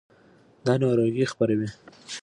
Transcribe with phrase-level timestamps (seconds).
[0.65, 1.67] دا ناروغۍ خپروي.